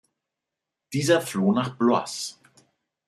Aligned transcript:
Dieser 0.93 1.21
floh 1.21 1.53
nach 1.53 1.75
Blois. 1.77 2.41